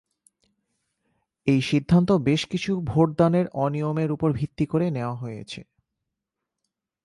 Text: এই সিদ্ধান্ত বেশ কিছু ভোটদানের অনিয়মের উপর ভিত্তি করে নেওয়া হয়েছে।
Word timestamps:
এই 1.47 1.61
সিদ্ধান্ত 1.61 2.09
বেশ 2.11 2.41
কিছু 2.45 2.71
ভোটদানের 2.81 3.45
অনিয়মের 3.55 4.09
উপর 4.11 4.29
ভিত্তি 4.33 4.65
করে 4.65 4.87
নেওয়া 4.91 5.15
হয়েছে। 5.15 5.61